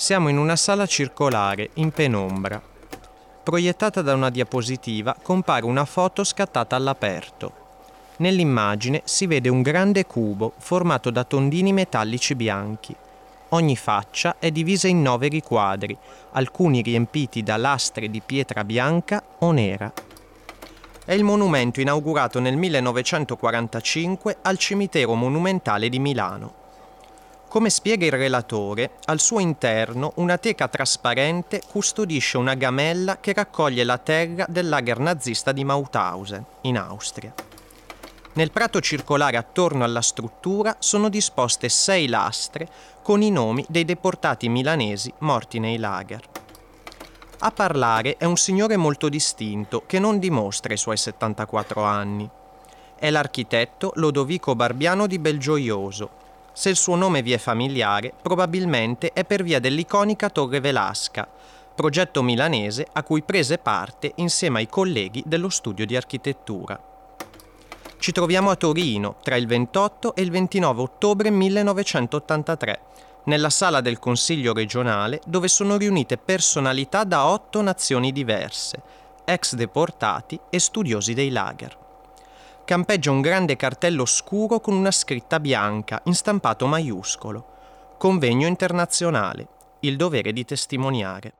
[0.00, 2.62] Siamo in una sala circolare, in penombra.
[3.42, 7.52] Proiettata da una diapositiva compare una foto scattata all'aperto.
[8.18, 12.94] Nell'immagine si vede un grande cubo formato da tondini metallici bianchi.
[13.48, 15.98] Ogni faccia è divisa in nove riquadri,
[16.30, 19.92] alcuni riempiti da lastre di pietra bianca o nera.
[21.04, 26.66] È il monumento inaugurato nel 1945 al cimitero monumentale di Milano.
[27.48, 33.84] Come spiega il relatore, al suo interno una teca trasparente custodisce una gamella che raccoglie
[33.84, 37.32] la terra del lager nazista di Mauthausen, in Austria.
[38.34, 42.68] Nel prato circolare attorno alla struttura sono disposte sei lastre
[43.00, 46.20] con i nomi dei deportati milanesi morti nei lager.
[47.38, 52.28] A parlare è un signore molto distinto che non dimostra i suoi 74 anni.
[52.94, 56.26] È l'architetto Lodovico Barbiano di Belgioioso,
[56.58, 61.28] se il suo nome vi è familiare, probabilmente è per via dell'iconica Torre Velasca,
[61.72, 66.76] progetto milanese a cui prese parte insieme ai colleghi dello studio di architettura.
[67.96, 72.80] Ci troviamo a Torino tra il 28 e il 29 ottobre 1983,
[73.26, 78.82] nella sala del Consiglio regionale dove sono riunite personalità da otto nazioni diverse,
[79.24, 81.86] ex deportati e studiosi dei lager
[82.68, 87.96] campeggia un grande cartello scuro con una scritta bianca in stampato maiuscolo.
[87.96, 89.48] Convegno internazionale.
[89.80, 91.32] Il dovere di testimoniare.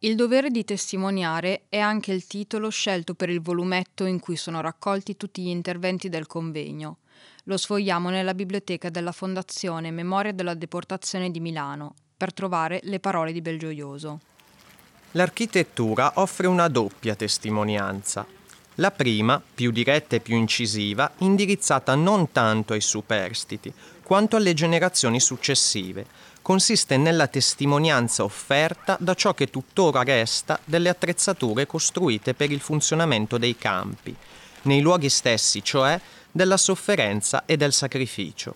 [0.00, 4.60] Il dovere di testimoniare è anche il titolo scelto per il volumetto in cui sono
[4.60, 6.98] raccolti tutti gli interventi del convegno.
[7.44, 13.32] Lo sfogliamo nella biblioteca della Fondazione Memoria della Deportazione di Milano per trovare le parole
[13.32, 14.20] di Belgioioso.
[15.14, 18.24] L'architettura offre una doppia testimonianza.
[18.76, 23.72] La prima, più diretta e più incisiva, indirizzata non tanto ai superstiti,
[24.04, 26.06] quanto alle generazioni successive,
[26.40, 33.36] consiste nella testimonianza offerta da ciò che tuttora resta delle attrezzature costruite per il funzionamento
[33.36, 34.14] dei campi,
[34.62, 36.00] nei luoghi stessi, cioè
[36.30, 38.54] della sofferenza e del sacrificio.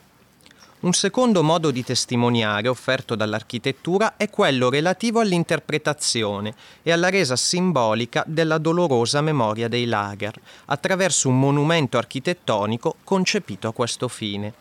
[0.85, 8.23] Un secondo modo di testimoniare offerto dall'architettura è quello relativo all'interpretazione e alla resa simbolica
[8.27, 14.53] della dolorosa memoria dei lager, attraverso un monumento architettonico concepito a questo fine.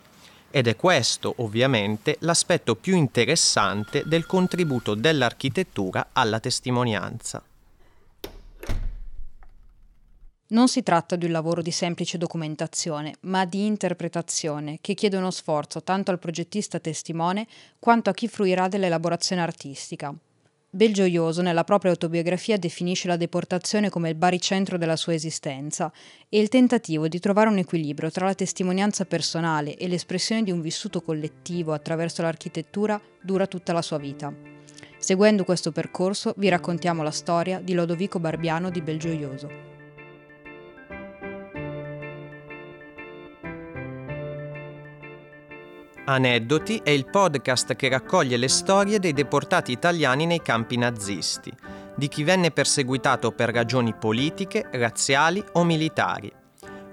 [0.50, 7.44] Ed è questo, ovviamente, l'aspetto più interessante del contributo dell'architettura alla testimonianza.
[10.48, 15.32] Non si tratta di un lavoro di semplice documentazione, ma di interpretazione, che chiede uno
[15.32, 17.48] sforzo tanto al progettista testimone
[17.80, 20.14] quanto a chi fruirà dell'elaborazione artistica.
[20.70, 25.92] Belgioioso nella propria autobiografia definisce la deportazione come il baricentro della sua esistenza
[26.28, 30.62] e il tentativo di trovare un equilibrio tra la testimonianza personale e l'espressione di un
[30.62, 34.34] vissuto collettivo attraverso l'architettura dura tutta la sua vita.
[34.98, 39.73] Seguendo questo percorso vi raccontiamo la storia di Lodovico Barbiano di Belgioioso.
[46.06, 51.50] Aneddoti è il podcast che raccoglie le storie dei deportati italiani nei campi nazisti,
[51.96, 56.30] di chi venne perseguitato per ragioni politiche, razziali o militari.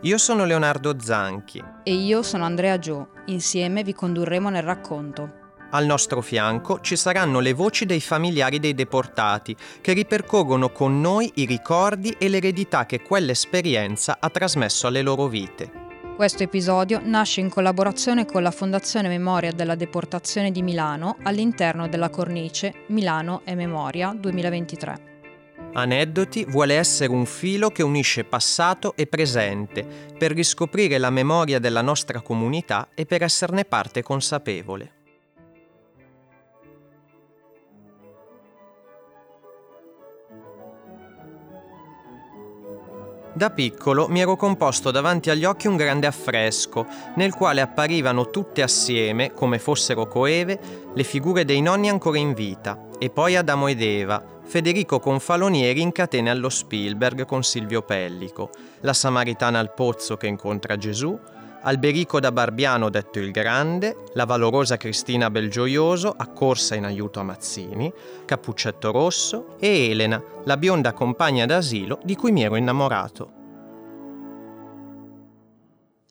[0.03, 1.61] Io sono Leonardo Zanchi.
[1.83, 3.09] E io sono Andrea Gio.
[3.27, 5.39] Insieme vi condurremo nel racconto.
[5.71, 11.33] Al nostro fianco ci saranno le voci dei familiari dei deportati, che ripercorrono con noi
[11.35, 15.80] i ricordi e l'eredità che quell'esperienza ha trasmesso alle loro vite.
[16.21, 22.11] Questo episodio nasce in collaborazione con la Fondazione Memoria della Deportazione di Milano all'interno della
[22.11, 25.73] cornice Milano e Memoria 2023.
[25.73, 29.87] Aneddoti vuole essere un filo che unisce passato e presente
[30.19, 35.00] per riscoprire la memoria della nostra comunità e per esserne parte consapevole.
[43.33, 48.61] Da piccolo mi ero composto davanti agli occhi un grande affresco, nel quale apparivano tutte
[48.61, 50.59] assieme, come fossero coeve,
[50.93, 55.93] le figure dei nonni ancora in vita, e poi Adamo ed Eva, Federico Confalonieri in
[55.93, 58.51] catene allo Spielberg con Silvio Pellico,
[58.81, 61.17] la Samaritana al pozzo che incontra Gesù,
[61.63, 67.93] Alberico da Barbiano detto il Grande, la valorosa Cristina Belgioioso accorsa in aiuto a Mazzini,
[68.25, 73.33] Cappuccetto Rosso e Elena, la bionda compagna d'asilo di cui mi ero innamorato.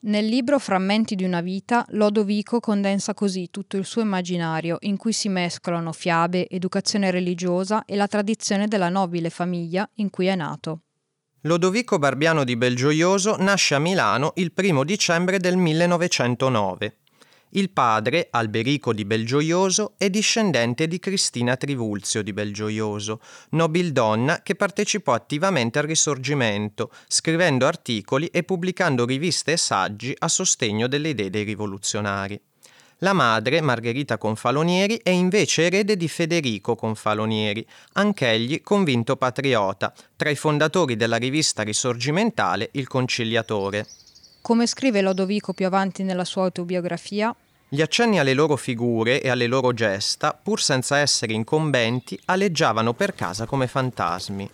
[0.02, 5.14] Nel libro Frammenti di una vita, Lodovico condensa così tutto il suo immaginario, in cui
[5.14, 10.84] si mescolano fiabe, educazione religiosa e la tradizione della nobile famiglia in cui è nato.
[11.44, 16.98] Lodovico Barbiano di Belgioioso nasce a Milano il 1 dicembre del 1909.
[17.52, 23.22] Il padre, Alberico di Belgioioso, è discendente di Cristina Trivulzio di Belgioioso,
[23.52, 30.88] nobildonna che partecipò attivamente al Risorgimento, scrivendo articoli e pubblicando riviste e saggi a sostegno
[30.88, 32.49] delle idee dei rivoluzionari.
[33.02, 40.36] La madre, Margherita Confalonieri, è invece erede di Federico Confalonieri, anch'egli convinto patriota, tra i
[40.36, 43.88] fondatori della rivista risorgimentale Il Conciliatore.
[44.42, 47.34] Come scrive Lodovico più avanti nella sua autobiografia,
[47.70, 53.16] gli accenni alle loro figure e alle loro gesta, pur senza essere incombenti, aleggiavano per
[53.16, 54.50] casa come fantasmi.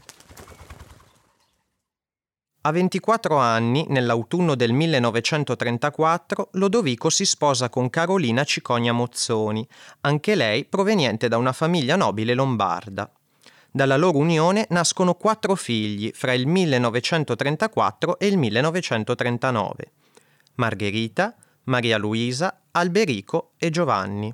[2.67, 9.67] A 24 anni, nell'autunno del 1934, Lodovico si sposa con Carolina Ciconia Mozzoni,
[10.01, 13.07] anche lei proveniente da una famiglia nobile lombarda.
[13.69, 19.91] Dalla loro unione nascono quattro figli fra il 1934 e il 1939.
[20.55, 21.35] Margherita,
[21.65, 24.33] Maria Luisa, Alberico e Giovanni.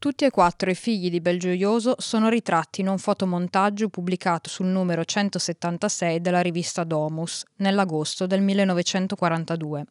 [0.00, 5.04] Tutti e quattro i figli di Belgioioso sono ritratti in un fotomontaggio pubblicato sul numero
[5.04, 9.84] 176 della rivista Domus nell'agosto del 1942.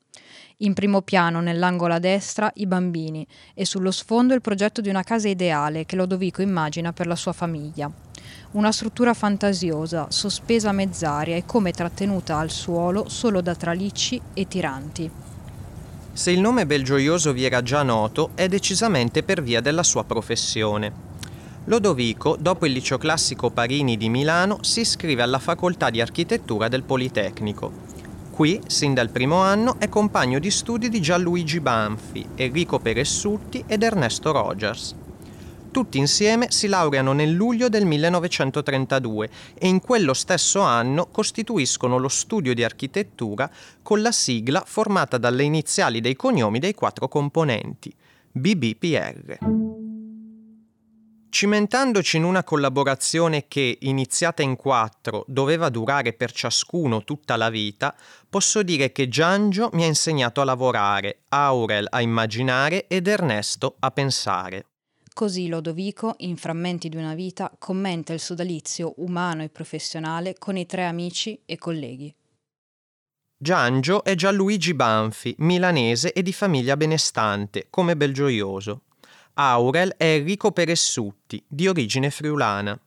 [0.59, 5.04] In primo piano, nell'angolo a destra, i bambini e sullo sfondo il progetto di una
[5.04, 7.92] casa ideale che Lodovico immagina per la sua famiglia.
[8.51, 14.48] Una struttura fantasiosa, sospesa a mezz'aria e come trattenuta al suolo solo da tralicci e
[14.48, 15.26] tiranti.
[16.18, 20.92] Se il nome Belgioioso vi era già noto, è decisamente per via della sua professione.
[21.66, 26.81] Lodovico, dopo il liceo classico Parini di Milano, si iscrive alla facoltà di architettura del
[26.81, 27.72] Politecnico.
[28.31, 33.84] Qui, sin dal primo anno, è compagno di studi di Gianluigi Banfi, Enrico Peressutti ed
[33.84, 34.96] Ernesto Rogers.
[35.72, 42.08] Tutti insieme si laureano nel luglio del 1932 e in quello stesso anno costituiscono lo
[42.08, 43.50] studio di architettura
[43.81, 47.94] con la sigla formata dalle iniziali dei cognomi dei quattro componenti,
[48.31, 49.38] BBPR.
[51.30, 57.96] Cimentandoci in una collaborazione che, iniziata in quattro, doveva durare per ciascuno tutta la vita,
[58.28, 63.92] posso dire che Giangio mi ha insegnato a lavorare, Aurel a immaginare ed Ernesto a
[63.92, 64.66] pensare.
[65.18, 70.68] Così Lodovico, in Frammenti di una vita, commenta il sodalizio umano e professionale con i
[70.68, 72.14] tre amici e colleghi.
[73.36, 78.84] Giangio è Gianluigi Banfi, milanese e di famiglia benestante, come Belgioioso.
[79.34, 82.80] Aurel è Enrico Peressutti, di origine friulana.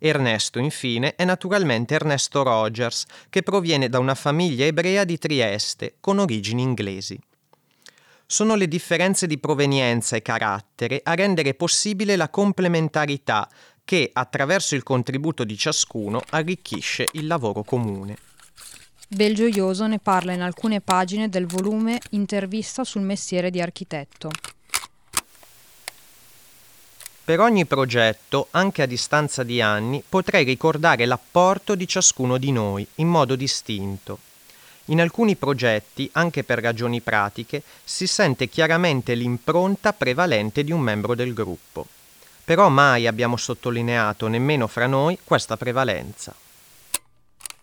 [0.00, 6.18] Ernesto, infine, è naturalmente Ernesto Rogers, che proviene da una famiglia ebrea di Trieste, con
[6.18, 7.16] origini inglesi
[8.30, 13.48] sono le differenze di provenienza e carattere a rendere possibile la complementarità
[13.82, 18.18] che, attraverso il contributo di ciascuno, arricchisce il lavoro comune.
[19.08, 24.30] Belgioioso ne parla in alcune pagine del volume Intervista sul mestiere di architetto.
[27.24, 32.86] Per ogni progetto, anche a distanza di anni, potrei ricordare l'apporto di ciascuno di noi
[32.96, 34.18] in modo distinto.
[34.90, 41.14] In alcuni progetti, anche per ragioni pratiche, si sente chiaramente l'impronta prevalente di un membro
[41.14, 41.86] del gruppo.
[42.44, 46.34] Però mai abbiamo sottolineato, nemmeno fra noi, questa prevalenza.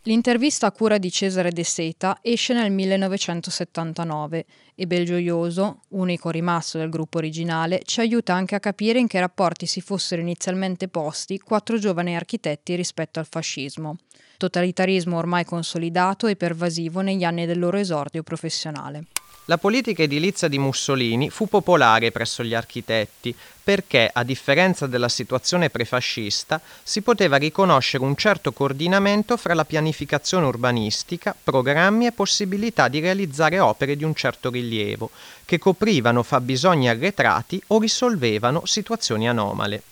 [0.04, 4.46] L'intervista a cura di Cesare De Seta esce nel 1979
[4.76, 9.66] e Belgioioso, unico rimasto del gruppo originale, ci aiuta anche a capire in che rapporti
[9.66, 13.98] si fossero inizialmente posti quattro giovani architetti rispetto al fascismo
[14.38, 19.04] totalitarismo ormai consolidato e pervasivo negli anni del loro esordio professionale.
[19.48, 25.70] La politica edilizia di Mussolini fu popolare presso gli architetti perché, a differenza della situazione
[25.70, 33.00] prefascista, si poteva riconoscere un certo coordinamento fra la pianificazione urbanistica, programmi e possibilità di
[33.00, 35.12] realizzare opere di un certo rilievo,
[35.46, 39.84] che coprivano fabbisogni arretrati o risolvevano situazioni anomale.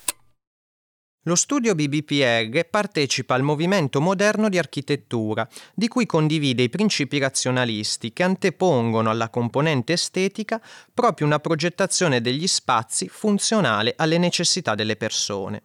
[1.26, 8.12] Lo studio BBPR partecipa al movimento moderno di architettura, di cui condivide i principi razionalisti
[8.12, 10.62] che antepongono alla componente estetica
[10.94, 15.64] proprio una progettazione degli spazi funzionale alle necessità delle persone.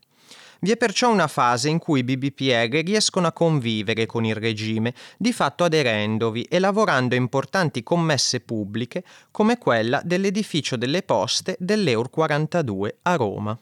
[0.60, 4.94] Vi è perciò una fase in cui i BBPR riescono a convivere con il regime,
[5.16, 12.10] di fatto aderendovi e lavorando a importanti commesse pubbliche come quella dell'edificio delle poste dell'Eur
[12.10, 13.58] 42 a Roma.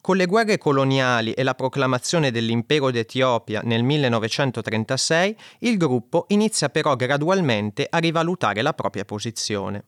[0.00, 6.96] Con le guerre coloniali e la proclamazione dell'impero d'Etiopia nel 1936, il gruppo inizia però
[6.96, 9.84] gradualmente a rivalutare la propria posizione.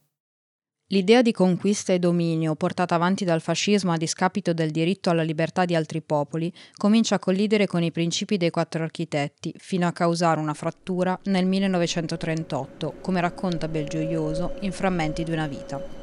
[0.92, 5.64] L'idea di conquista e dominio portata avanti dal fascismo a discapito del diritto alla libertà
[5.64, 10.40] di altri popoli comincia a collidere con i principi dei quattro architetti, fino a causare
[10.40, 15.99] una frattura nel 1938, come racconta Belgioioso in Frammenti di una vita.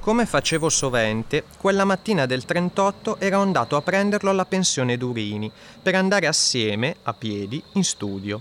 [0.00, 5.50] Come facevo sovente, quella mattina del 38 ero andato a prenderlo alla pensione Durini
[5.82, 8.40] per andare assieme, a piedi, in studio.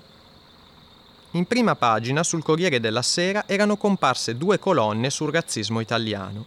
[1.31, 6.45] In prima pagina sul Corriere della Sera erano comparse due colonne sul razzismo italiano.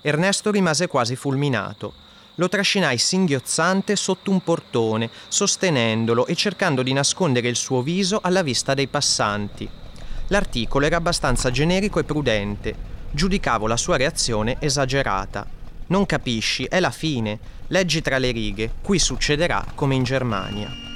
[0.00, 1.92] Ernesto rimase quasi fulminato.
[2.36, 8.42] Lo trascinai singhiozzante sotto un portone, sostenendolo e cercando di nascondere il suo viso alla
[8.42, 9.68] vista dei passanti.
[10.28, 12.96] L'articolo era abbastanza generico e prudente.
[13.10, 15.46] Giudicavo la sua reazione esagerata.
[15.88, 17.38] Non capisci, è la fine.
[17.68, 20.86] Leggi tra le righe, qui succederà come in Germania.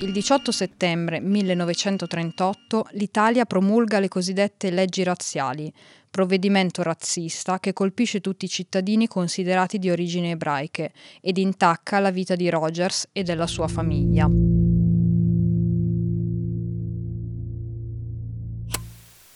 [0.00, 5.70] Il 18 settembre 1938 l'Italia promulga le cosiddette leggi razziali,
[6.08, 12.34] provvedimento razzista che colpisce tutti i cittadini considerati di origini ebraiche ed intacca la vita
[12.34, 14.59] di Rogers e della sua famiglia.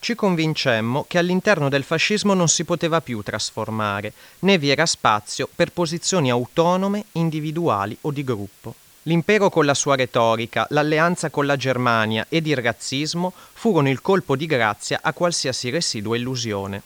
[0.05, 5.49] Ci convincemmo che all'interno del fascismo non si poteva più trasformare, né vi era spazio
[5.55, 8.75] per posizioni autonome, individuali o di gruppo.
[9.01, 14.35] L'impero con la sua retorica, l'alleanza con la Germania ed il razzismo furono il colpo
[14.35, 16.83] di grazia a qualsiasi residua illusione.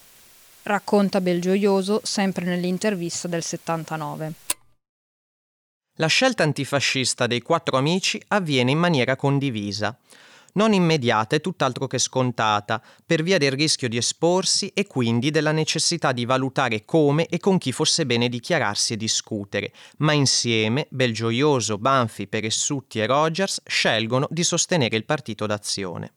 [0.64, 4.32] Racconta Belgioioso sempre nell'intervista del 79.
[5.96, 9.94] La scelta antifascista dei quattro amici avviene in maniera condivisa
[10.54, 15.52] non immediata e tutt'altro che scontata, per via del rischio di esporsi e quindi della
[15.52, 21.78] necessità di valutare come e con chi fosse bene dichiararsi e discutere, ma insieme Belgioioso,
[21.78, 26.14] Banfi, Peressutti e Rogers scelgono di sostenere il partito d'azione.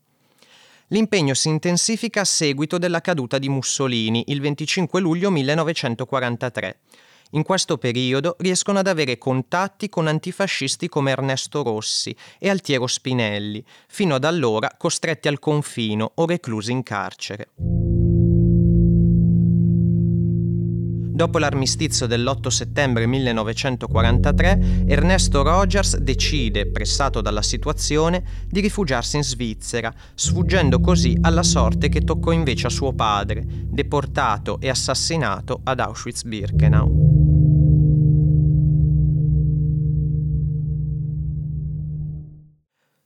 [0.88, 6.80] L'impegno si intensifica a seguito della caduta di Mussolini il 25 luglio 1943
[7.32, 13.64] in questo periodo riescono ad avere contatti con antifascisti come Ernesto Rossi e Altiero Spinelli,
[13.88, 17.48] fino ad allora costretti al confino o reclusi in carcere.
[21.14, 29.92] Dopo l'armistizio dell'8 settembre 1943, Ernesto Rogers decide, pressato dalla situazione, di rifugiarsi in Svizzera,
[30.14, 37.21] sfuggendo così alla sorte che toccò invece a suo padre, deportato e assassinato ad Auschwitz-Birkenau.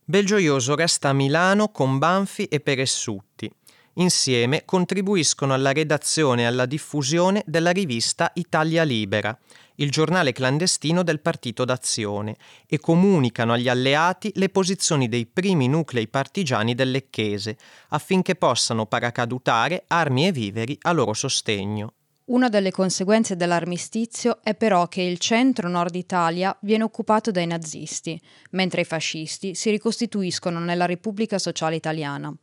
[0.09, 3.51] Belgioioso resta a Milano con Banfi e Peressutti.
[3.95, 9.37] Insieme contribuiscono alla redazione e alla diffusione della rivista Italia Libera,
[9.75, 12.37] il giornale clandestino del Partito d'Azione,
[12.67, 17.57] e comunicano agli alleati le posizioni dei primi nuclei partigiani del Lecchese,
[17.89, 21.95] affinché possano paracadutare armi e viveri a loro sostegno.
[22.27, 28.19] Una delle conseguenze dell'armistizio è però che il centro-nord Italia viene occupato dai nazisti,
[28.51, 32.33] mentre i fascisti si ricostituiscono nella Repubblica Sociale Italiana.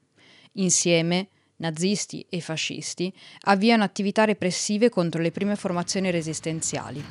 [0.52, 3.12] Insieme, nazisti e fascisti
[3.42, 7.04] avviano attività repressive contro le prime formazioni resistenziali.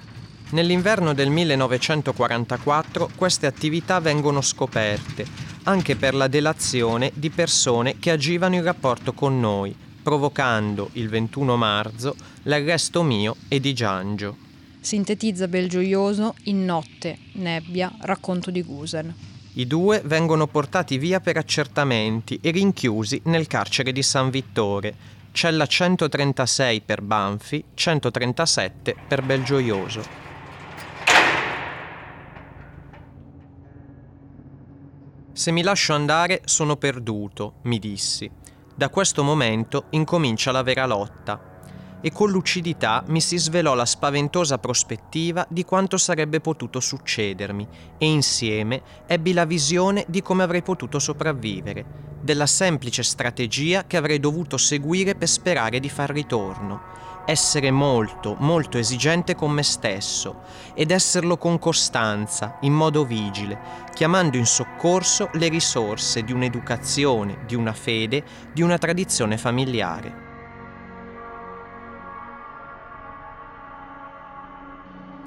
[0.50, 5.28] Nell'inverno del 1944 queste attività vengono scoperte,
[5.66, 11.56] anche per la delazione di persone che agivano in rapporto con noi, provocando il 21
[11.56, 14.38] marzo l'arresto mio e di Giangio.
[14.82, 19.16] Sintetizza Belgioioso in Notte, Nebbia, racconto di Gusen.
[19.54, 24.94] I due vengono portati via per accertamenti e rinchiusi nel carcere di San Vittore,
[25.32, 30.02] cella 136 per Banfi, 137 per Belgioioso.
[35.32, 38.30] Se mi lascio andare sono perduto, mi dissi.
[38.76, 41.52] Da questo momento incomincia la vera lotta.
[42.02, 47.68] E con lucidità mi si svelò la spaventosa prospettiva di quanto sarebbe potuto succedermi
[48.00, 51.86] e insieme ebbi la visione di come avrei potuto sopravvivere,
[52.20, 56.82] della semplice strategia che avrei dovuto seguire per sperare di far ritorno,
[57.26, 60.42] essere molto, molto esigente con me stesso
[60.74, 63.60] ed esserlo con costanza, in modo vigile,
[63.94, 70.23] chiamando in soccorso le risorse di un'educazione, di una fede, di una tradizione familiare.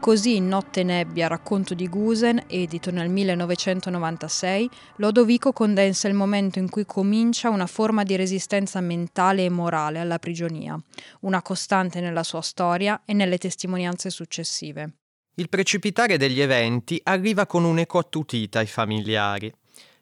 [0.07, 6.71] Così in Notte Nebbia, racconto di Gusen, edito nel 1996, Lodovico condensa il momento in
[6.71, 10.81] cui comincia una forma di resistenza mentale e morale alla prigionia,
[11.23, 14.93] una costante nella sua storia e nelle testimonianze successive.
[15.35, 19.53] Il precipitare degli eventi arriva con un'eco attutita ai familiari.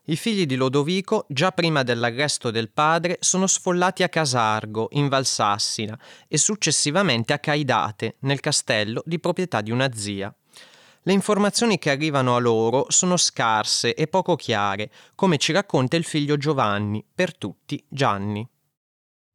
[0.06, 5.98] I figli di Lodovico, già prima dell'arresto del padre, sono sfollati a Casargo, in Valsassina,
[6.28, 10.34] e successivamente a Caidate, nel castello di proprietà di una zia.
[11.04, 16.04] Le informazioni che arrivano a loro sono scarse e poco chiare, come ci racconta il
[16.04, 18.46] figlio Giovanni, per tutti Gianni.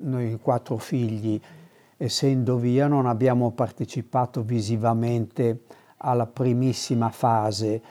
[0.01, 1.41] Noi quattro figli,
[1.97, 5.63] essendo via, non abbiamo partecipato visivamente
[5.97, 7.81] alla primissima fase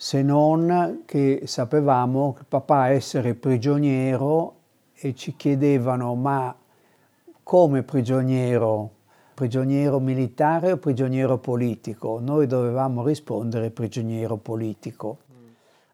[0.00, 4.54] se non che sapevamo che papà essere prigioniero
[4.94, 6.54] e ci chiedevano ma
[7.42, 8.90] come prigioniero?
[9.34, 12.20] Prigioniero militare o prigioniero politico?
[12.20, 15.18] Noi dovevamo rispondere prigioniero politico.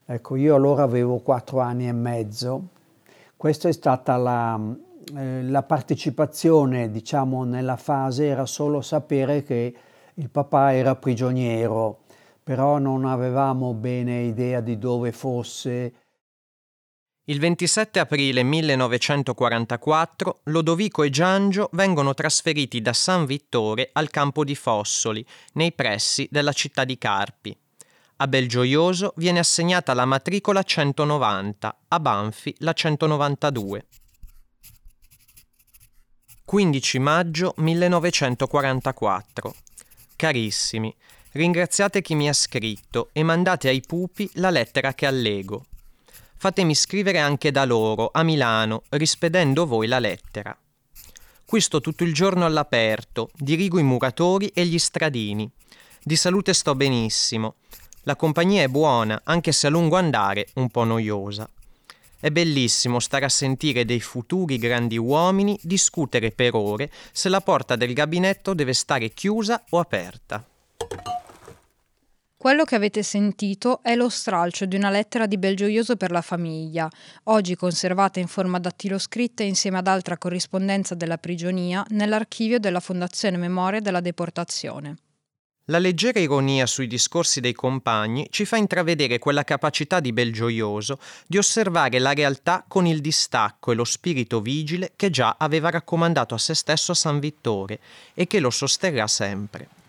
[0.05, 2.63] Ecco, io allora avevo quattro anni e mezzo.
[3.39, 4.61] Questa è stata la,
[5.17, 9.75] eh, la partecipazione, diciamo, nella fase, era solo sapere che
[10.13, 12.03] il papà era prigioniero
[12.45, 15.95] però non avevamo bene idea di dove fosse.
[17.25, 24.55] Il 27 aprile 1944 Lodovico e Giangio vengono trasferiti da San Vittore al campo di
[24.55, 25.25] Fossoli,
[25.55, 27.57] nei pressi della città di Carpi.
[28.17, 33.87] A Belgioioso viene assegnata la matricola 190, a Banfi la 192.
[36.45, 39.55] 15 maggio 1944.
[40.15, 40.95] Carissimi,
[41.35, 45.65] Ringraziate chi mi ha scritto e mandate ai pupi la lettera che allego.
[46.37, 50.57] Fatemi scrivere anche da loro, a Milano, rispedendo voi la lettera.
[51.45, 55.51] Qui sto tutto il giorno all'aperto, dirigo i muratori e gli stradini.
[56.01, 57.57] Di salute sto benissimo.
[58.03, 61.51] La compagnia è buona, anche se a lungo andare un po' noiosa.
[62.21, 67.75] È bellissimo stare a sentire dei futuri grandi uomini discutere per ore se la porta
[67.75, 70.47] del gabinetto deve stare chiusa o aperta.
[72.45, 76.91] Quello che avete sentito è lo stralcio di una lettera di Belgioioso per la famiglia,
[77.23, 83.81] oggi conservata in forma dattiloscritta insieme ad altra corrispondenza della prigionia nell'archivio della Fondazione Memoria
[83.81, 84.97] della Deportazione.
[85.69, 91.39] La leggera ironia sui discorsi dei compagni ci fa intravedere quella capacità di Belgioioso di
[91.39, 96.39] osservare la realtà con il distacco e lo spirito vigile che già aveva raccomandato a
[96.39, 97.81] se stesso a San Vittore
[98.13, 99.84] e che lo sosterrà sempre.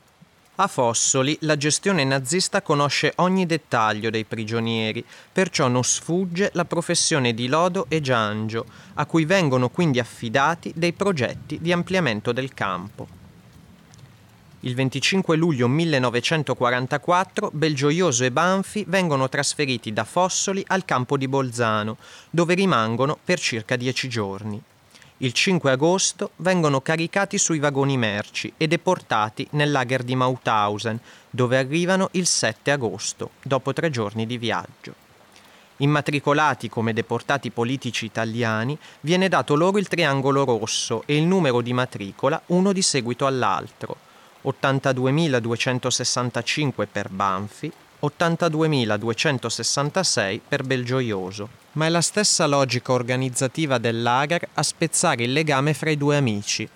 [0.58, 7.34] A Fossoli la gestione nazista conosce ogni dettaglio dei prigionieri, perciò non sfugge la professione
[7.34, 13.06] di Lodo e Giangio, a cui vengono quindi affidati dei progetti di ampliamento del campo.
[14.62, 21.98] Il 25 luglio 1944 Belgioioso e Banfi vengono trasferiti da Fossoli al campo di Bolzano,
[22.30, 24.64] dove rimangono per circa dieci giorni.
[25.20, 31.00] Il 5 agosto vengono caricati sui vagoni merci e deportati nel lager di Mauthausen,
[31.30, 34.94] dove arrivano il 7 agosto, dopo tre giorni di viaggio.
[35.78, 41.72] Immatricolati come deportati politici italiani, viene dato loro il triangolo rosso e il numero di
[41.72, 43.96] matricola uno di seguito all'altro,
[44.44, 47.72] 82.265 per Banfi,
[48.06, 51.50] 82.266 per Belgioioso.
[51.74, 56.16] Ma è la stessa logica organizzativa del lager a spezzare il legame fra i due
[56.18, 56.68] amici.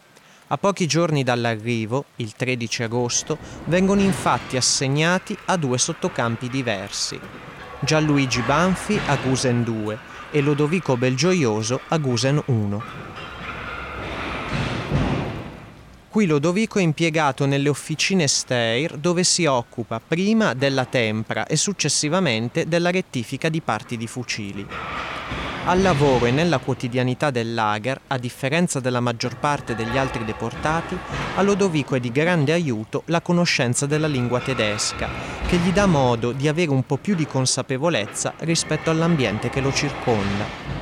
[0.47, 7.19] A pochi giorni dall'arrivo, il 13 agosto, vengono infatti assegnati a due sottocampi diversi.
[7.81, 9.97] Gianluigi Banfi a Gusen 2
[10.31, 13.08] e Lodovico Belgioioso a Gusen 1.
[16.09, 22.67] Qui Lodovico è impiegato nelle officine Steyr dove si occupa prima della tempra e successivamente
[22.67, 24.65] della rettifica di parti di fucili.
[25.65, 30.97] Al lavoro e nella quotidianità del lager, a differenza della maggior parte degli altri deportati,
[31.35, 35.07] a Lodovico è di grande aiuto la conoscenza della lingua tedesca,
[35.45, 39.71] che gli dà modo di avere un po' più di consapevolezza rispetto all'ambiente che lo
[39.71, 40.78] circonda.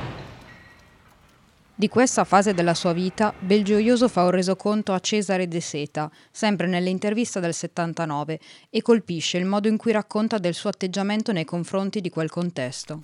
[1.78, 6.66] Di questa fase della sua vita, Belgioioso fa un resoconto a Cesare De Seta, sempre
[6.66, 12.00] nell'intervista del 79, e colpisce il modo in cui racconta del suo atteggiamento nei confronti
[12.00, 12.98] di quel contesto.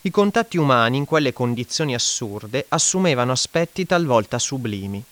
[0.00, 5.04] I contatti umani in quelle condizioni assurde assumevano aspetti talvolta sublimi.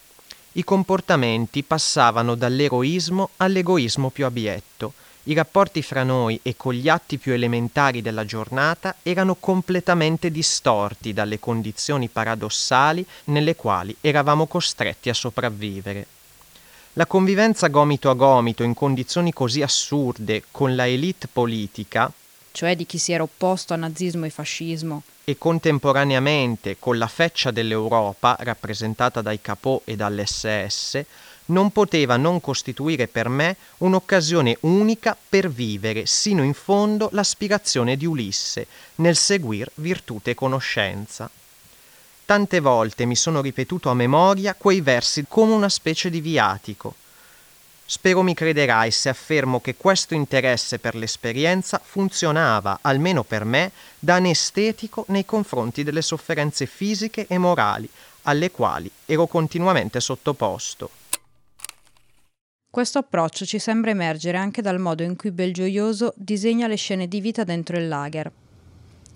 [0.53, 4.95] I comportamenti passavano dall'eroismo all'egoismo più abietto,
[5.29, 11.13] i rapporti fra noi e con gli atti più elementari della giornata erano completamente distorti
[11.13, 16.07] dalle condizioni paradossali nelle quali eravamo costretti a sopravvivere.
[16.95, 22.11] La convivenza gomito a gomito in condizioni così assurde con la elite politica,
[22.51, 27.51] cioè di chi si era opposto a nazismo e fascismo, e contemporaneamente con la feccia
[27.51, 31.05] dell'Europa rappresentata dai Capò e dall'SS,
[31.49, 38.07] non poteva non costituire per me un'occasione unica per vivere sino in fondo l'aspirazione di
[38.07, 41.31] Ulisse nel seguir virtute e conoscenza.
[42.25, 46.95] Tante volte mi sono ripetuto a memoria quei versi come una specie di viatico.
[47.87, 54.17] Spero mi crederai se affermo che questo interesse per l'esperienza funzionava, almeno per me, da
[54.17, 57.89] anestetico nei confronti delle sofferenze fisiche e morali
[58.25, 60.98] alle quali ero continuamente sottoposto.
[62.71, 67.19] Questo approccio ci sembra emergere anche dal modo in cui Belgioioso disegna le scene di
[67.19, 68.31] vita dentro il lager.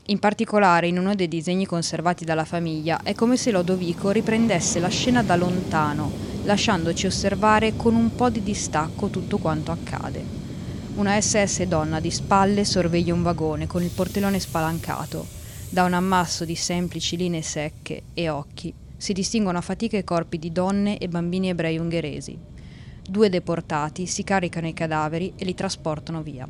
[0.07, 4.89] In particolare, in uno dei disegni conservati dalla famiglia, è come se Lodovico riprendesse la
[4.89, 6.11] scena da lontano,
[6.45, 10.25] lasciandoci osservare con un po' di distacco tutto quanto accade.
[10.95, 15.27] Una SS donna di spalle sorveglia un vagone con il portellone spalancato.
[15.69, 20.39] Da un ammasso di semplici linee secche e occhi si distinguono a fatica i corpi
[20.39, 22.52] di donne e bambini ebrei ungheresi.
[23.09, 26.49] Due deportati si caricano i cadaveri e li trasportano via.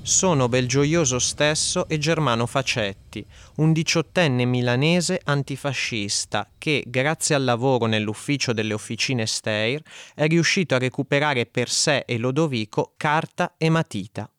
[0.00, 3.24] Sono Belgioioso stesso e Germano Facetti,
[3.56, 9.82] un diciottenne milanese antifascista che, grazie al lavoro nell'ufficio delle officine Steyr,
[10.14, 14.30] è riuscito a recuperare per sé e Lodovico carta e matita.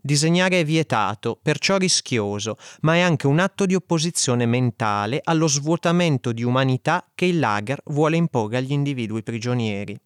[0.00, 6.30] Disegnare è vietato, perciò rischioso, ma è anche un atto di opposizione mentale allo svuotamento
[6.30, 9.98] di umanità che il lager vuole imporre agli individui prigionieri.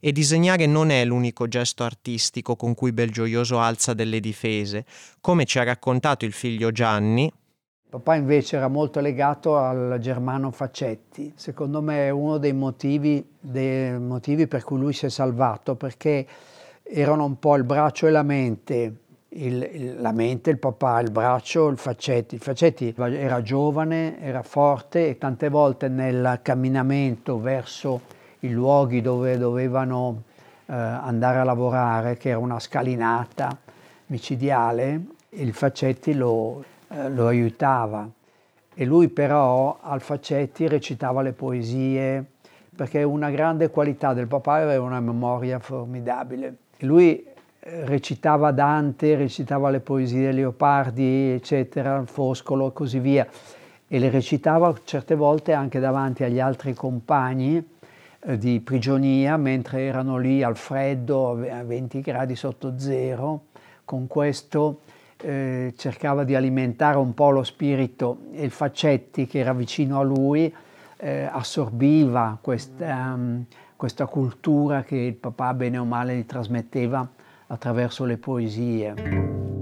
[0.00, 4.84] E disegnare non è l'unico gesto artistico con cui Belgioioso alza delle difese.
[5.20, 7.32] Come ci ha raccontato il figlio Gianni,
[7.90, 11.32] Papà invece era molto legato al Germano Facetti.
[11.36, 16.26] Secondo me è uno dei motivi, dei motivi per cui lui si è salvato, perché
[16.82, 18.96] erano un po' il braccio e la mente
[19.30, 22.34] il, il, la mente, il papà, il braccio, il Faccetti.
[22.34, 29.36] Il Faccetti era giovane, era forte e tante volte nel camminamento verso i luoghi dove
[29.38, 30.22] dovevano
[30.66, 33.56] eh, andare a lavorare, che era una scalinata
[34.06, 38.08] micidiale, il Faccetti lo, eh, lo aiutava.
[38.74, 42.24] E lui però al Faccetti recitava le poesie,
[42.76, 46.56] perché una grande qualità del papà aveva una memoria formidabile.
[46.76, 47.26] E lui
[47.60, 53.26] recitava Dante, recitava le poesie Leopardi, eccetera, Foscolo e così via,
[53.86, 57.77] e le recitava certe volte anche davanti agli altri compagni eh,
[58.36, 63.44] di prigionia, mentre erano lì al freddo, a 20 gradi sotto zero.
[63.84, 64.80] Con questo
[65.20, 70.02] eh, cercava di alimentare un po' lo spirito e il Faccetti, che era vicino a
[70.02, 70.52] lui,
[70.98, 73.44] eh, assorbiva questa, um,
[73.76, 77.08] questa cultura che il papà bene o male gli trasmetteva
[77.46, 79.57] attraverso le poesie.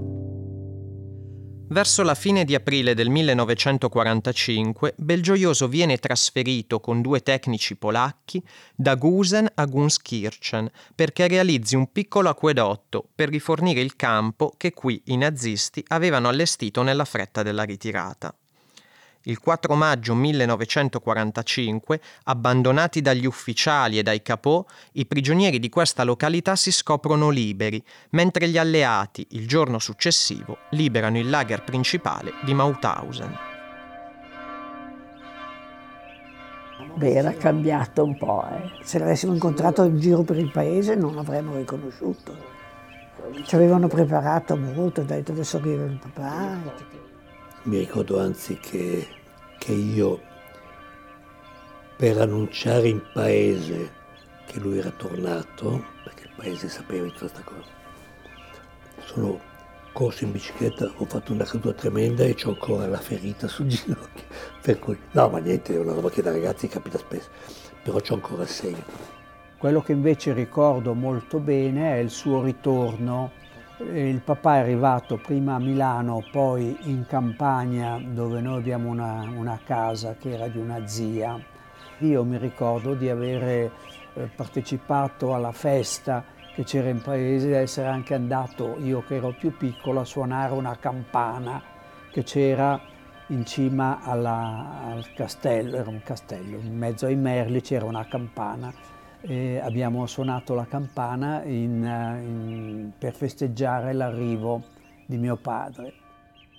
[1.69, 8.41] Verso la fine di aprile del 1945, Belgioioso viene trasferito con due tecnici polacchi
[8.73, 15.01] da Gusen a Gunskirchen perché realizzi un piccolo acquedotto per rifornire il campo che qui
[15.07, 18.33] i nazisti avevano allestito nella fretta della ritirata.
[19.27, 24.63] Il 4 maggio 1945, abbandonati dagli ufficiali e dai capò,
[24.93, 31.19] i prigionieri di questa località si scoprono liberi, mentre gli alleati, il giorno successivo, liberano
[31.19, 33.37] il lager principale di Mauthausen.
[36.95, 38.47] Beh, era cambiato un po'.
[38.49, 38.71] Eh.
[38.83, 42.33] Se l'avessimo incontrato in giro per il paese non l'avremmo riconosciuto.
[43.43, 46.95] Ci avevano preparato molto, detto adesso arriva il papà.
[47.63, 49.16] Mi ricordo anzi che
[49.57, 50.21] che io,
[51.95, 53.93] per annunciare in paese
[54.45, 57.67] che lui era tornato, perché il paese sapeva di questa cosa,
[59.03, 59.39] sono
[59.93, 64.23] corso in bicicletta, ho fatto una caduta tremenda e ho ancora la ferita sul ginocchio.
[64.61, 67.29] Per cui, no, ma niente, è una roba che da ragazzi capita spesso,
[67.81, 68.83] però ho ancora il segno.
[69.57, 73.31] Quello che invece ricordo molto bene è il suo ritorno
[73.79, 79.59] il papà è arrivato prima a Milano, poi in Campania, dove noi abbiamo una, una
[79.63, 81.39] casa che era di una zia.
[81.99, 83.71] Io mi ricordo di aver eh,
[84.35, 86.23] partecipato alla festa
[86.55, 90.53] che c'era in paese, di essere anche andato, io che ero più piccolo, a suonare
[90.53, 91.61] una campana
[92.11, 92.79] che c'era
[93.27, 98.73] in cima alla, al castello, era un castello, in mezzo ai merli c'era una campana
[99.21, 104.63] e abbiamo suonato la campana in, in, per festeggiare l'arrivo
[105.05, 106.05] di mio padre.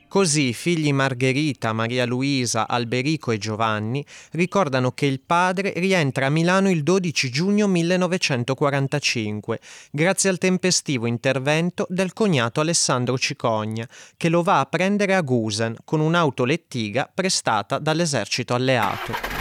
[0.09, 6.31] Così i figli Margherita, Maria Luisa, Alberico e Giovanni ricordano che il padre rientra a
[6.31, 14.43] Milano il 12 giugno 1945, grazie al tempestivo intervento del cognato Alessandro Cicogna, che lo
[14.43, 19.38] va a prendere a Gusen con un'auto lettiga prestata dall'esercito alleato.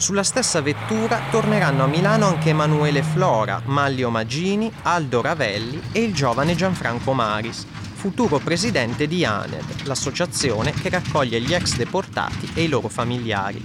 [0.00, 6.14] Sulla stessa vettura torneranno a Milano anche Emanuele Flora, Maglio Magini, Aldo Ravelli e il
[6.14, 12.68] giovane Gianfranco Maris, futuro presidente di ANED, l'associazione che raccoglie gli ex deportati e i
[12.68, 13.62] loro familiari.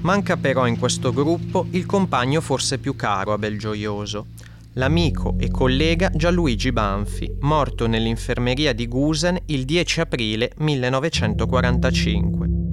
[0.00, 4.26] Manca però in questo gruppo il compagno forse più caro a Belgioioso,
[4.72, 12.65] l'amico e collega Gianluigi Banfi, morto nell'infermeria di Gusen il 10 aprile 1945.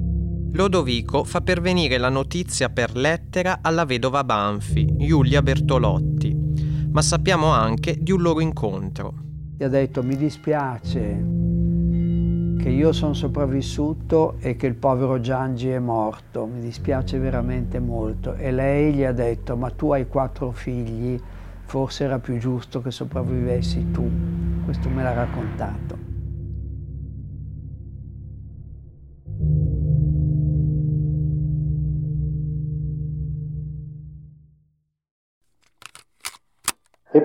[0.56, 7.98] Lodovico fa pervenire la notizia per lettera alla vedova Banfi, Giulia Bertolotti, ma sappiamo anche
[8.00, 9.16] di un loro incontro.
[9.58, 11.26] Gli ha detto mi dispiace
[12.62, 18.36] che io sono sopravvissuto e che il povero Giangi è morto, mi dispiace veramente molto.
[18.36, 21.20] E lei gli ha detto ma tu hai quattro figli,
[21.66, 24.08] forse era più giusto che sopravvivessi tu.
[24.64, 26.03] Questo me l'ha raccontato.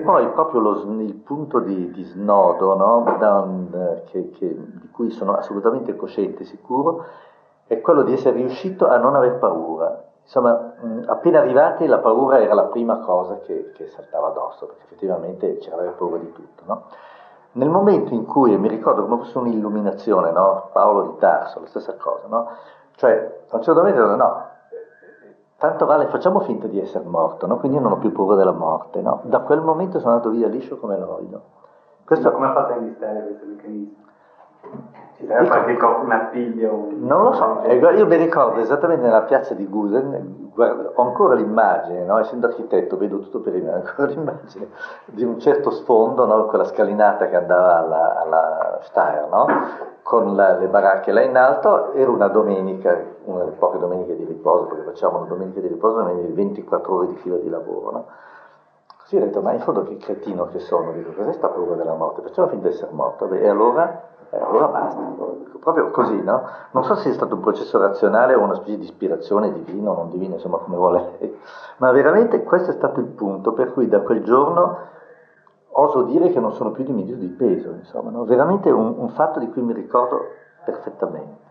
[0.09, 3.15] Poi proprio lo, il punto di, di snodo, no?
[3.19, 3.47] da,
[4.05, 7.05] che, che, di cui sono assolutamente cosciente e sicuro,
[7.67, 10.03] è quello di essere riuscito a non aver paura.
[10.23, 10.73] Insomma,
[11.05, 15.83] appena arrivati la paura era la prima cosa che, che saltava addosso, perché effettivamente c'era
[15.83, 16.63] da paura di tutto.
[16.65, 16.83] No?
[17.51, 20.69] Nel momento in cui, mi ricordo come fosse un'illuminazione, no?
[20.73, 22.25] Paolo di Tarso, la stessa cosa,
[22.95, 24.45] cioè a un certo momento no,
[25.59, 27.57] tanto vale, facciamo finta di essere morto, no?
[27.57, 29.01] quindi io non ho più paura della morte.
[29.01, 29.21] No?
[29.25, 31.41] Da quel momento sono andato via liscio come l'olio.
[32.05, 32.31] Questo...
[32.31, 34.07] Come ha fatto a iniziare questo meccanismo?
[35.15, 36.87] Ci sarà qualche un appiglio?
[36.91, 41.35] Non lo so, eh, io mi ricordo esattamente nella piazza di Gusen, guarda, ho ancora
[41.35, 42.19] l'immagine, no?
[42.19, 44.67] essendo architetto vedo tutto per me, ancora l'immagine
[45.05, 46.45] di un certo sfondo, no?
[46.45, 49.45] quella scalinata che andava alla, alla Steyr, no?
[50.03, 54.23] con la, le baracche là in alto, era una domenica, una delle poche domeniche di
[54.23, 57.91] riposo, perché facciamo una domenica di riposo, una 24 ore di fila di lavoro.
[57.91, 58.05] No?
[59.01, 61.93] Così ho detto, ma in fondo che cretino che sono, dico, cos'è sta paura della
[61.93, 62.21] morte?
[62.21, 63.27] Facciamo finta di essere morto.
[63.27, 65.01] Beh, e allora, eh, allora basta,
[65.59, 66.43] proprio così, no?
[66.71, 69.95] Non so se sia stato un processo razionale o una specie di ispirazione divina o
[69.95, 71.39] non divina, insomma come vuole lei,
[71.77, 74.77] ma veramente questo è stato il punto per cui da quel giorno
[75.71, 78.25] oso dire che non sono più di misura di peso, insomma, no?
[78.25, 80.25] veramente un, un fatto di cui mi ricordo
[80.65, 81.48] perfettamente.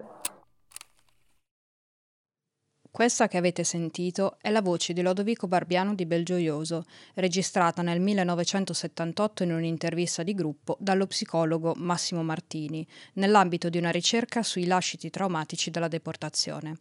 [2.91, 9.43] Questa che avete sentito è la voce di Lodovico Barbiano di Belgioioso, registrata nel 1978
[9.45, 15.71] in un'intervista di gruppo dallo psicologo Massimo Martini, nell'ambito di una ricerca sui lasciti traumatici
[15.71, 16.79] della deportazione.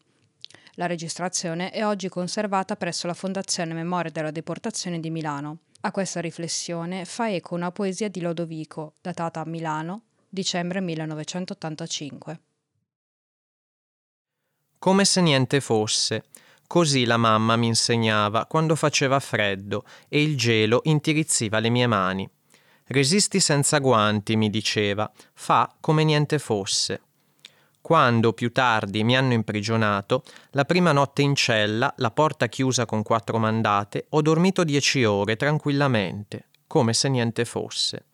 [0.76, 5.60] La registrazione è oggi conservata presso la Fondazione Memoria della Deportazione di Milano.
[5.82, 12.47] A questa riflessione fa eco una poesia di Lodovico, datata a Milano, dicembre 1985.
[14.88, 16.24] Come se niente fosse.
[16.66, 22.30] Così la mamma mi insegnava quando faceva freddo e il gelo intirizziva le mie mani.
[22.86, 27.02] Resisti senza guanti, mi diceva, fa come niente fosse.
[27.82, 33.04] Quando più tardi mi hanno imprigionato, la prima notte in cella, la porta chiusa con
[33.04, 38.06] quattro mandate, ho dormito dieci ore tranquillamente, come se niente fosse.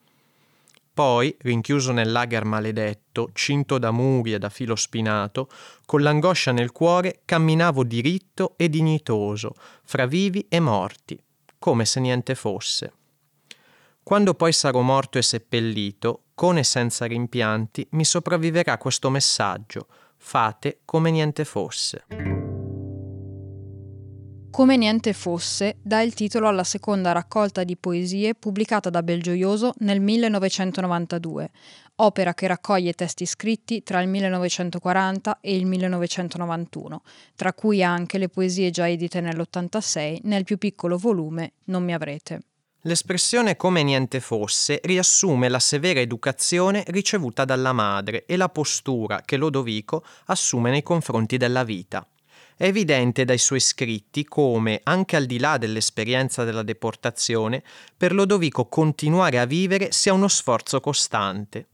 [0.94, 5.48] Poi, rinchiuso nel lager maledetto, cinto da muri e da filo spinato,
[5.84, 11.20] con l'angoscia nel cuore, camminavo diritto e dignitoso, fra vivi e morti,
[11.58, 12.92] come se niente fosse.
[14.04, 19.88] Quando poi sarò morto e seppellito, con e senza rimpianti, mi sopravviverà questo messaggio.
[20.16, 22.04] Fate come niente fosse.
[24.54, 30.00] Come niente fosse dà il titolo alla seconda raccolta di poesie pubblicata da Belgioioso nel
[30.00, 31.50] 1992,
[31.96, 37.02] opera che raccoglie testi scritti tra il 1940 e il 1991,
[37.34, 42.42] tra cui anche le poesie già edite nell'86 nel più piccolo volume Non mi avrete.
[42.82, 49.36] L'espressione come niente fosse riassume la severa educazione ricevuta dalla madre e la postura che
[49.36, 52.06] Lodovico assume nei confronti della vita.
[52.56, 57.64] È evidente dai suoi scritti come, anche al di là dell'esperienza della deportazione,
[57.96, 61.66] per Lodovico continuare a vivere sia uno sforzo costante.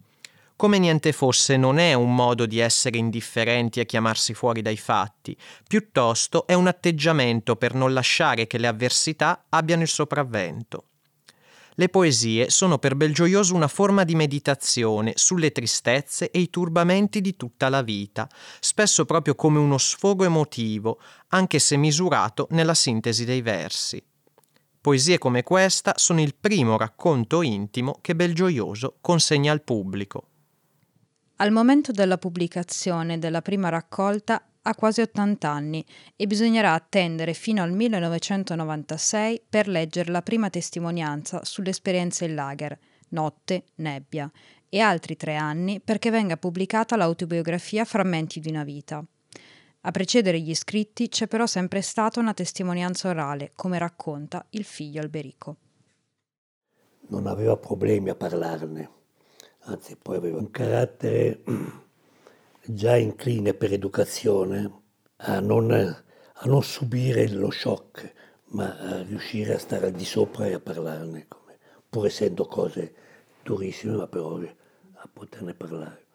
[0.57, 5.37] Come niente fosse non è un modo di essere indifferenti e chiamarsi fuori dai fatti,
[5.67, 10.85] piuttosto è un atteggiamento per non lasciare che le avversità abbiano il sopravvento.
[11.75, 17.37] Le poesie sono per Belgioioso una forma di meditazione sulle tristezze e i turbamenti di
[17.37, 18.29] tutta la vita,
[18.59, 24.03] spesso proprio come uno sfogo emotivo, anche se misurato nella sintesi dei versi.
[24.81, 30.25] Poesie come questa sono il primo racconto intimo che Belgioioso consegna al pubblico.
[31.37, 35.85] Al momento della pubblicazione della prima raccolta ha quasi 80 anni
[36.17, 42.79] e bisognerà attendere fino al 1996 per leggere la prima testimonianza sull'esperienza in lager,
[43.11, 44.31] Notte, Nebbia,
[44.69, 49.05] e altri tre anni perché venga pubblicata l'autobiografia Frammenti di una vita.
[49.83, 55.01] A precedere gli scritti c'è però sempre stata una testimonianza orale, come racconta il figlio
[55.01, 55.57] Alberico.
[57.09, 58.91] Non aveva problemi a parlarne,
[59.61, 61.43] anzi poi aveva un carattere
[62.73, 64.83] già incline per educazione
[65.17, 68.13] a non, a non subire lo shock,
[68.47, 72.95] ma a riuscire a stare al di sopra e a parlarne, come, pur essendo cose
[73.43, 76.07] durissime, ma però a poterne parlare.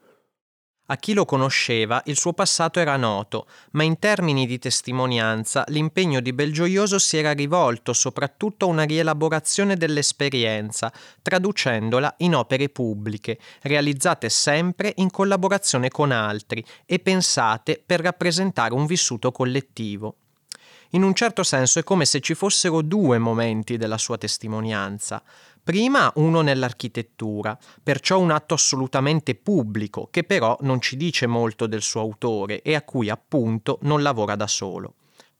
[0.87, 6.19] A chi lo conosceva il suo passato era noto, ma in termini di testimonianza l'impegno
[6.19, 10.93] di Belgioioso si era rivolto soprattutto a una rielaborazione dell'esperienza,
[11.23, 18.85] traducendola in opere pubbliche, realizzate sempre in collaborazione con altri e pensate per rappresentare un
[18.85, 20.17] vissuto collettivo.
[20.91, 25.21] In un certo senso è come se ci fossero due momenti della sua testimonianza.
[25.65, 31.81] Prima uno nell'architettura, perciò un atto assolutamente pubblico, che però non ci dice molto del
[31.81, 34.93] suo autore e a cui appunto non lavora da solo.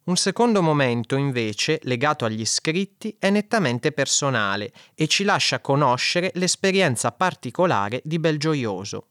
[0.06, 7.12] Un secondo momento, invece, legato agli scritti, è nettamente personale e ci lascia conoscere l'esperienza
[7.12, 9.10] particolare di Belgioioso.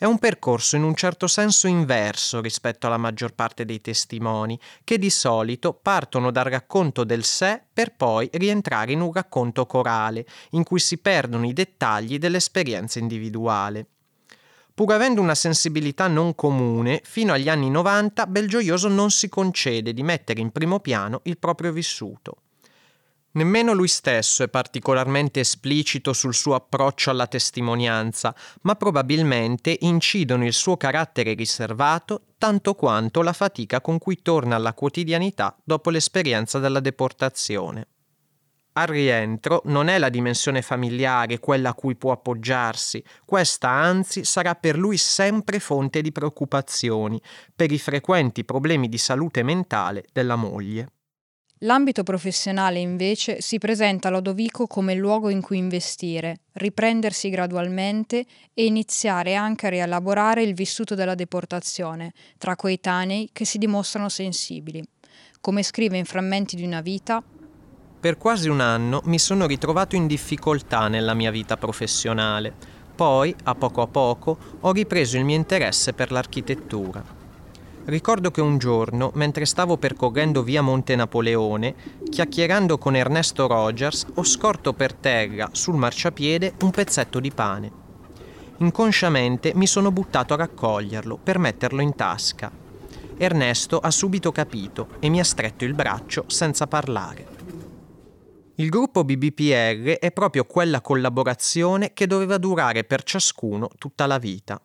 [0.00, 4.96] È un percorso in un certo senso inverso rispetto alla maggior parte dei testimoni, che
[4.96, 10.62] di solito partono dal racconto del sé per poi rientrare in un racconto corale, in
[10.62, 13.86] cui si perdono i dettagli dell'esperienza individuale.
[14.72, 20.04] Pur avendo una sensibilità non comune, fino agli anni 90 Belgioioso non si concede di
[20.04, 22.36] mettere in primo piano il proprio vissuto.
[23.32, 30.54] Nemmeno lui stesso è particolarmente esplicito sul suo approccio alla testimonianza, ma probabilmente incidono il
[30.54, 36.80] suo carattere riservato tanto quanto la fatica con cui torna alla quotidianità dopo l'esperienza della
[36.80, 37.88] deportazione.
[38.72, 44.54] Al rientro non è la dimensione familiare quella a cui può appoggiarsi, questa anzi sarà
[44.54, 47.20] per lui sempre fonte di preoccupazioni
[47.54, 50.92] per i frequenti problemi di salute mentale della moglie.
[51.62, 58.64] L'ambito professionale invece si presenta a Lodovico come luogo in cui investire, riprendersi gradualmente e
[58.64, 64.80] iniziare anche a rielaborare il vissuto della deportazione tra coetanei che si dimostrano sensibili.
[65.40, 67.20] Come scrive in Frammenti di una vita,
[68.00, 72.54] per quasi un anno mi sono ritrovato in difficoltà nella mia vita professionale.
[72.94, 77.17] Poi, a poco a poco, ho ripreso il mio interesse per l'architettura.
[77.88, 81.74] Ricordo che un giorno, mentre stavo percorrendo via Monte Napoleone,
[82.10, 87.72] chiacchierando con Ernesto Rogers, ho scorto per terra, sul marciapiede, un pezzetto di pane.
[88.58, 92.52] Inconsciamente mi sono buttato a raccoglierlo per metterlo in tasca.
[93.16, 97.26] Ernesto ha subito capito e mi ha stretto il braccio senza parlare.
[98.56, 104.60] Il gruppo BBPR è proprio quella collaborazione che doveva durare per ciascuno tutta la vita.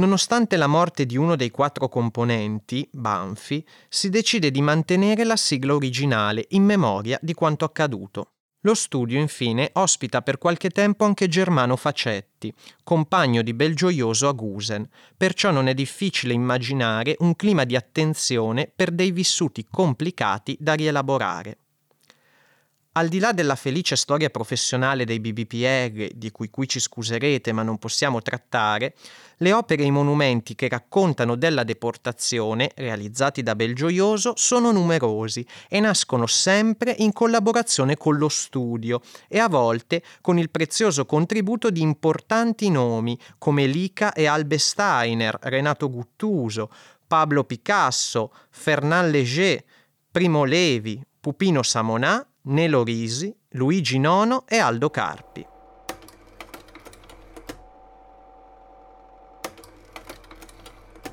[0.00, 5.74] Nonostante la morte di uno dei quattro componenti, Banfi, si decide di mantenere la sigla
[5.74, 8.30] originale in memoria di quanto accaduto.
[8.62, 12.50] Lo studio, infine, ospita per qualche tempo anche Germano Facetti,
[12.82, 18.92] compagno di Belgioioso a Gusen, perciò non è difficile immaginare un clima di attenzione per
[18.92, 21.58] dei vissuti complicati da rielaborare.
[22.94, 27.62] Al di là della felice storia professionale dei BBPR, di cui qui ci scuserete ma
[27.62, 28.96] non possiamo trattare,
[29.36, 35.78] le opere e i monumenti che raccontano della deportazione, realizzati da Belgioioso, sono numerosi e
[35.78, 41.82] nascono sempre in collaborazione con lo studio e a volte con il prezioso contributo di
[41.82, 46.72] importanti nomi come Lica e Albe Steiner, Renato Guttuso,
[47.06, 49.62] Pablo Picasso, Fernand Léger,
[50.10, 55.46] Primo Levi, Pupino Samonà Nelo Risi, Luigi Nono e Aldo Carpi.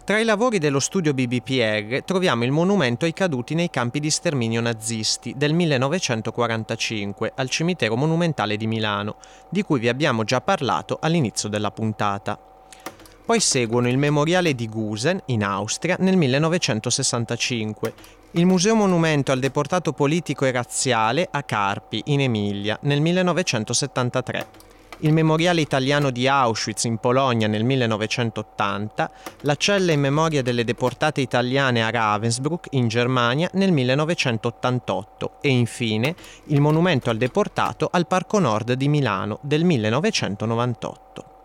[0.05, 4.61] Tra i lavori dello studio BBPR troviamo il monumento ai caduti nei campi di sterminio
[4.61, 9.17] nazisti del 1945 al cimitero monumentale di Milano,
[9.49, 12.39] di cui vi abbiamo già parlato all'inizio della puntata.
[13.25, 17.93] Poi seguono il memoriale di Gusen, in Austria, nel 1965,
[18.31, 24.65] il Museo Monumento al deportato politico e razziale a Carpi, in Emilia, nel 1973,
[24.99, 31.21] il Memoriale italiano di Auschwitz in Polonia nel 1980, la cella in memoria delle deportate
[31.21, 38.39] italiane a Ravensbrück in Germania nel 1988 e infine il monumento al deportato al Parco
[38.39, 41.36] Nord di Milano del 1998.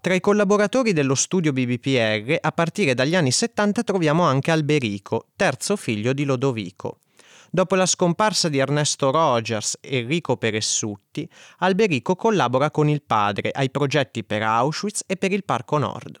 [0.00, 5.74] Tra i collaboratori dello studio BBPR, a partire dagli anni 70 troviamo anche Alberico, terzo
[5.74, 7.00] figlio di Lodovico.
[7.50, 11.28] Dopo la scomparsa di Ernesto Rogers e Enrico Peressutti,
[11.58, 16.20] Alberico collabora con il padre ai progetti per Auschwitz e per il Parco Nord.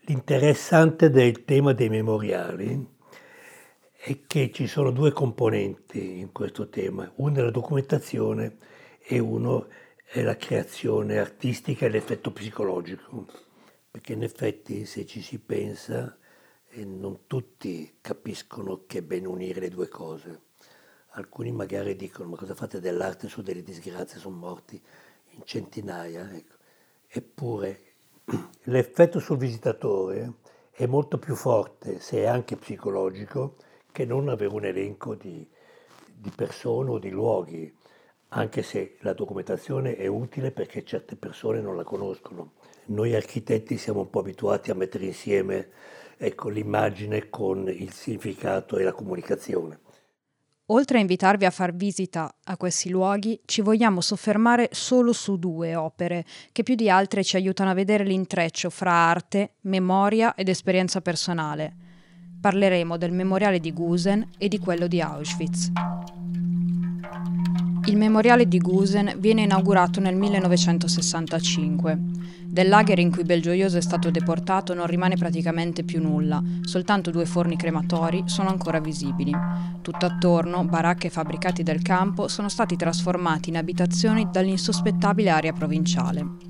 [0.00, 2.88] L'interessante del tema dei memoriali
[3.96, 8.58] è che ci sono due componenti in questo tema, uno è la documentazione
[9.02, 9.66] e uno
[10.12, 13.26] è la creazione artistica e l'effetto psicologico,
[13.88, 16.18] perché in effetti se ci si pensa
[16.70, 20.40] eh, non tutti capiscono che è bene unire le due cose.
[21.10, 24.82] Alcuni magari dicono ma cosa fate dell'arte su delle disgrazie, sono morti
[25.28, 26.28] in centinaia.
[26.34, 26.56] Ecco.
[27.06, 27.80] Eppure
[28.64, 30.38] l'effetto sul visitatore
[30.72, 33.58] è molto più forte, se è anche psicologico,
[33.92, 35.48] che non avere un elenco di,
[36.12, 37.78] di persone o di luoghi
[38.30, 42.52] anche se la documentazione è utile perché certe persone non la conoscono.
[42.86, 45.68] Noi architetti siamo un po' abituati a mettere insieme
[46.16, 49.78] ecco, l'immagine con il significato e la comunicazione.
[50.66, 55.74] Oltre a invitarvi a far visita a questi luoghi, ci vogliamo soffermare solo su due
[55.74, 61.00] opere che più di altre ci aiutano a vedere l'intreccio fra arte, memoria ed esperienza
[61.00, 61.74] personale.
[62.40, 65.72] Parleremo del memoriale di Gusen e di quello di Auschwitz.
[67.90, 71.98] Il memoriale di Gusen viene inaugurato nel 1965.
[72.46, 77.26] Del lager in cui Belgioioso è stato deportato non rimane praticamente più nulla, soltanto due
[77.26, 79.34] forni crematori sono ancora visibili.
[79.82, 86.49] Tutt'attorno, baracche e fabbricati del campo sono stati trasformati in abitazioni dall'insospettabile area provinciale.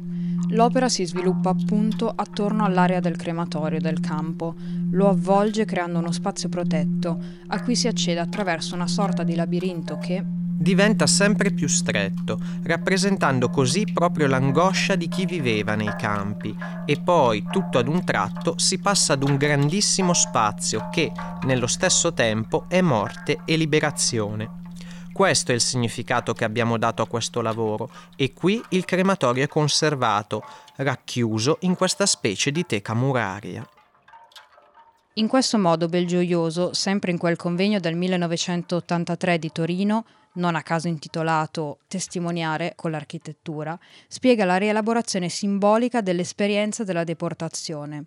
[0.51, 4.55] L'opera si sviluppa appunto attorno all'area del crematorio del campo,
[4.91, 9.99] lo avvolge creando uno spazio protetto, a cui si accede attraverso una sorta di labirinto
[9.99, 10.25] che,
[10.61, 17.45] diventa sempre più stretto, rappresentando così proprio l'angoscia di chi viveva nei campi e poi,
[17.51, 21.13] tutto ad un tratto, si passa ad un grandissimo spazio che,
[21.45, 24.59] nello stesso tempo, è morte e liberazione.
[25.21, 29.49] Questo è il significato che abbiamo dato a questo lavoro e qui il crematorio è
[29.49, 30.43] conservato,
[30.77, 33.69] racchiuso in questa specie di teca muraria.
[35.17, 40.07] In questo modo Belgioioso, sempre in quel convegno del 1983 di Torino,
[40.37, 48.07] non a caso intitolato Testimoniare con l'architettura, spiega la rielaborazione simbolica dell'esperienza della deportazione.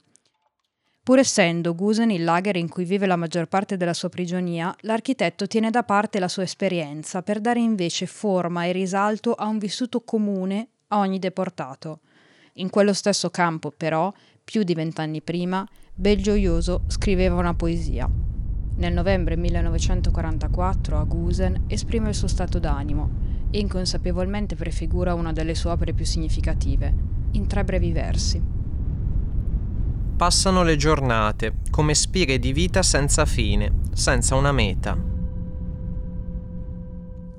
[1.03, 5.47] Pur essendo Gusen il lager in cui vive la maggior parte della sua prigionia, l'architetto
[5.47, 9.99] tiene da parte la sua esperienza per dare invece forma e risalto a un vissuto
[9.99, 11.99] comune a ogni deportato.
[12.53, 14.13] In quello stesso campo, però,
[14.45, 18.09] più di vent'anni prima, Belgioioso scriveva una poesia.
[18.75, 23.09] Nel novembre 1944 a Gusen esprime il suo stato d'animo
[23.51, 26.93] e inconsapevolmente prefigura una delle sue opere più significative,
[27.31, 28.62] in tre brevi versi.
[30.23, 34.97] Passano le giornate come spire di vita senza fine, senza una meta.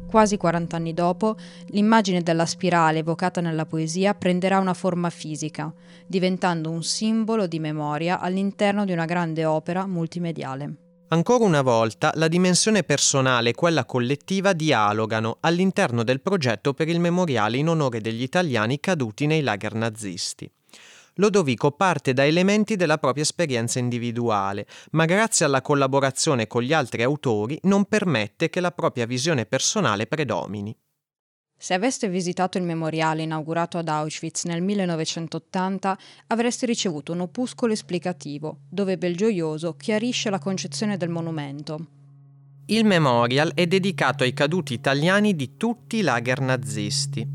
[0.07, 1.35] Quasi 40 anni dopo,
[1.69, 5.73] l'immagine della spirale evocata nella poesia prenderà una forma fisica,
[6.07, 10.75] diventando un simbolo di memoria all'interno di una grande opera multimediale.
[11.09, 17.01] Ancora una volta la dimensione personale e quella collettiva dialogano all'interno del progetto per il
[17.01, 20.51] memoriale in onore degli italiani caduti nei lager nazisti.
[21.15, 27.03] Lodovico parte da elementi della propria esperienza individuale, ma grazie alla collaborazione con gli altri
[27.03, 30.77] autori non permette che la propria visione personale predomini.
[31.57, 38.59] Se aveste visitato il memoriale inaugurato ad Auschwitz nel 1980, avreste ricevuto un opuscolo esplicativo,
[38.69, 41.87] dove Belgioioso chiarisce la concezione del monumento.
[42.67, 47.34] Il memorial è dedicato ai caduti italiani di tutti i lager nazisti.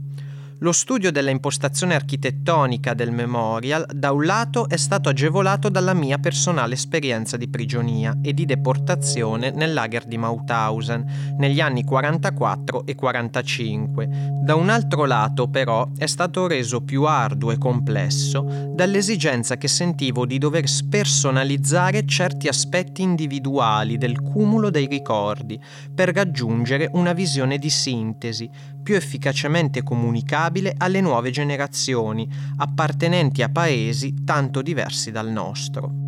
[0.61, 6.17] Lo studio della impostazione architettonica del memorial, da un lato, è stato agevolato dalla mia
[6.17, 12.93] personale esperienza di prigionia e di deportazione nel lager di Mauthausen negli anni 44 e
[12.93, 14.09] 45.
[14.43, 20.25] Da un altro lato, però, è stato reso più arduo e complesso dall'esigenza che sentivo
[20.25, 25.57] di dover spersonalizzare certi aspetti individuali del cumulo dei ricordi
[25.95, 28.49] per raggiungere una visione di sintesi,
[28.83, 32.27] più efficacemente comunicabile alle nuove generazioni,
[32.57, 36.07] appartenenti a paesi tanto diversi dal nostro.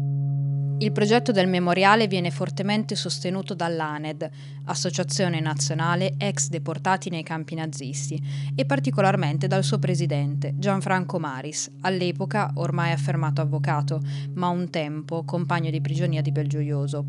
[0.82, 4.28] Il progetto del memoriale viene fortemente sostenuto dall'ANED,
[4.66, 8.20] Associazione Nazionale Ex Deportati nei Campi Nazisti,
[8.56, 14.02] e particolarmente dal suo presidente, Gianfranco Maris, all'epoca ormai affermato avvocato,
[14.34, 17.06] ma un tempo compagno di prigionia di Belgioioso.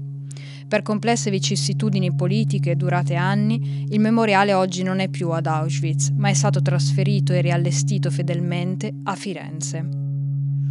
[0.73, 6.31] Per complesse vicissitudini politiche durate anni, il memoriale oggi non è più ad Auschwitz, ma
[6.31, 9.87] è stato trasferito e riallestito fedelmente a Firenze.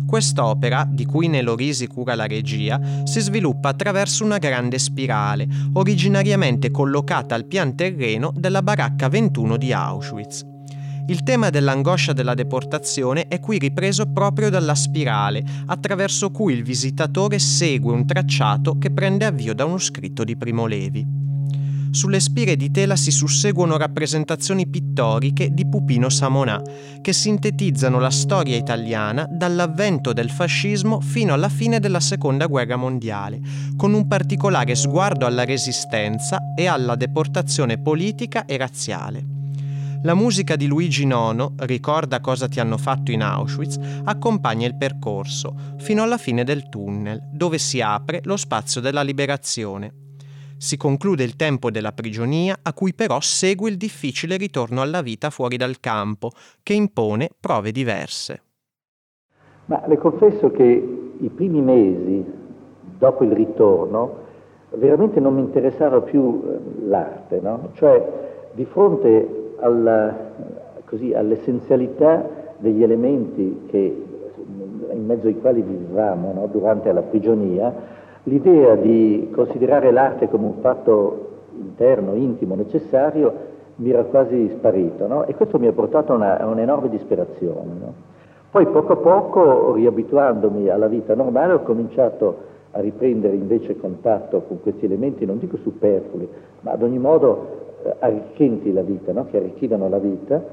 [0.08, 6.72] Quest'opera, di cui Nelo Risi cura la regia, si sviluppa attraverso una grande spirale, originariamente
[6.72, 10.51] collocata al pian terreno della baracca 21 di Auschwitz.
[11.12, 17.38] Il tema dell'angoscia della deportazione è qui ripreso proprio dalla spirale, attraverso cui il visitatore
[17.38, 21.05] segue un tracciato che prende avvio da uno scritto di Primo Levi.
[21.91, 26.62] Sulle spire di tela si susseguono rappresentazioni pittoriche di Pupino Samonà,
[27.01, 33.41] che sintetizzano la storia italiana dall'avvento del fascismo fino alla fine della Seconda Guerra Mondiale,
[33.76, 39.39] con un particolare sguardo alla resistenza e alla deportazione politica e razziale.
[40.04, 45.54] La musica di Luigi Nono, Ricorda cosa ti hanno fatto in Auschwitz, accompagna il percorso,
[45.78, 49.93] fino alla fine del tunnel, dove si apre lo spazio della liberazione,
[50.58, 55.30] si conclude il tempo della prigionia a cui però segue il difficile ritorno alla vita
[55.30, 56.32] fuori dal campo,
[56.64, 58.41] che impone prove diverse.
[59.66, 60.64] Ma le confesso che
[61.20, 62.26] i primi mesi
[62.97, 64.18] dopo il ritorno
[64.72, 67.70] veramente non mi interessava più eh, l'arte, no?
[67.76, 70.14] cioè di fronte alla,
[70.86, 74.05] così, all'essenzialità degli elementi che,
[74.91, 76.47] in mezzo ai quali vivevamo no?
[76.51, 84.03] durante la prigionia, L'idea di considerare l'arte come un fatto interno, intimo, necessario, mi era
[84.03, 85.26] quasi sparito, no?
[85.26, 87.72] e questo mi ha portato una, a un'enorme disperazione.
[87.80, 87.93] No?
[88.51, 94.62] Poi poco a poco, riabituandomi alla vita normale, ho cominciato a riprendere invece contatto con
[94.62, 99.28] questi elementi, non dico superflui, ma ad ogni modo arricchenti la vita, no?
[99.28, 100.44] che arricchivano la vita,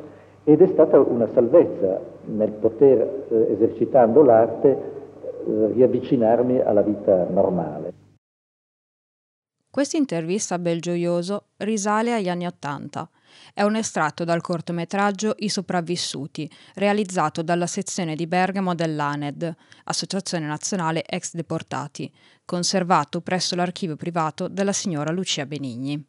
[0.45, 7.93] ed è stata una salvezza nel poter, eh, esercitando l'arte, eh, riavvicinarmi alla vita normale.
[9.70, 13.09] Questa intervista a Belgioioso risale agli anni Ottanta.
[13.53, 19.55] È un estratto dal cortometraggio I sopravvissuti, realizzato dalla sezione di Bergamo dell'ANED,
[19.85, 22.11] Associazione Nazionale Ex Deportati,
[22.47, 26.03] conservato presso l'archivio privato della signora Lucia Benigni.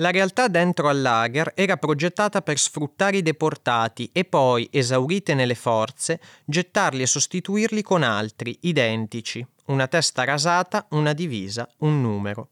[0.00, 5.56] La realtà dentro al lager era progettata per sfruttare i deportati e poi, esaurite nelle
[5.56, 12.50] forze, gettarli e sostituirli con altri, identici, una testa rasata, una divisa, un numero.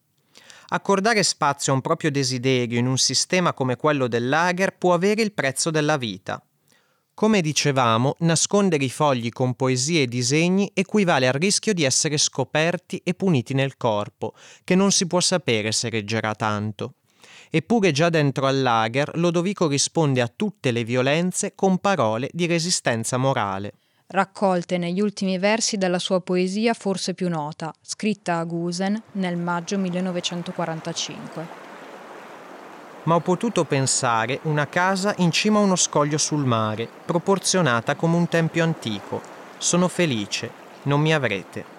[0.71, 5.23] Accordare spazio a un proprio desiderio in un sistema come quello del lager può avere
[5.23, 6.45] il prezzo della vita.
[7.15, 13.01] Come dicevamo, nascondere i fogli con poesie e disegni equivale al rischio di essere scoperti
[13.05, 14.35] e puniti nel corpo,
[14.65, 16.95] che non si può sapere se reggerà tanto.
[17.57, 23.17] Eppure già dentro al lager Lodovico risponde a tutte le violenze con parole di resistenza
[23.17, 23.73] morale.
[24.09, 29.79] Raccolte negli ultimi versi della sua poesia forse più nota, scritta a Gusen nel maggio
[29.79, 31.65] 1945
[33.05, 38.17] ma ho potuto pensare una casa in cima a uno scoglio sul mare, proporzionata come
[38.17, 39.23] un tempio antico.
[39.59, 40.51] Sono felice,
[40.83, 41.76] non mi avrete.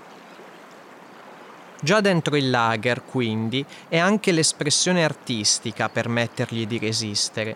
[1.79, 7.55] Già dentro il lager, quindi, è anche l'espressione artistica a permettergli di resistere.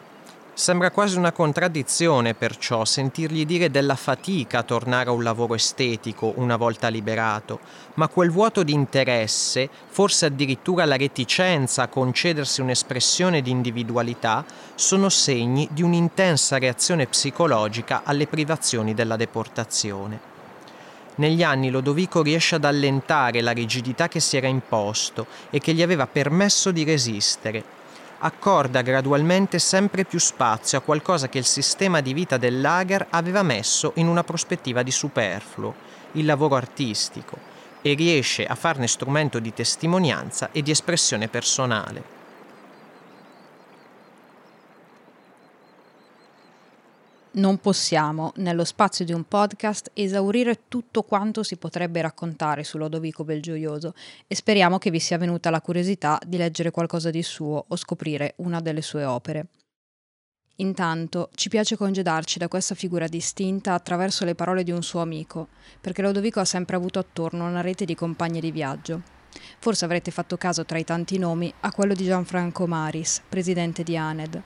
[0.53, 6.33] Sembra quasi una contraddizione, perciò, sentirgli dire della fatica a tornare a un lavoro estetico
[6.35, 7.61] una volta liberato,
[7.95, 14.45] ma quel vuoto di interesse, forse addirittura la reticenza a concedersi un'espressione di individualità,
[14.75, 20.30] sono segni di un'intensa reazione psicologica alle privazioni della deportazione.
[21.15, 25.81] Negli anni Lodovico riesce ad allentare la rigidità che si era imposto e che gli
[25.81, 27.63] aveva permesso di resistere.
[28.19, 33.43] Accorda gradualmente sempre più spazio a qualcosa che il sistema di vita del lager aveva
[33.43, 35.73] messo in una prospettiva di superfluo,
[36.13, 37.37] il lavoro artistico,
[37.81, 42.20] e riesce a farne strumento di testimonianza e di espressione personale.
[47.33, 53.23] Non possiamo, nello spazio di un podcast, esaurire tutto quanto si potrebbe raccontare su Lodovico
[53.23, 53.93] Belgioioso
[54.27, 58.33] e speriamo che vi sia venuta la curiosità di leggere qualcosa di suo o scoprire
[58.37, 59.45] una delle sue opere.
[60.57, 65.47] Intanto ci piace congedarci da questa figura distinta attraverso le parole di un suo amico,
[65.79, 69.03] perché Lodovico ha sempre avuto attorno una rete di compagni di viaggio.
[69.57, 73.95] Forse avrete fatto caso tra i tanti nomi a quello di Gianfranco Maris, presidente di
[73.95, 74.41] ANED.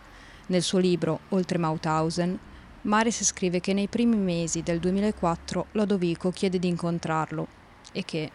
[0.46, 2.54] Nel suo libro Oltre Mauthausen
[2.86, 7.48] Maris scrive che nei primi mesi del 2004 Lodovico chiede di incontrarlo
[7.92, 8.32] e che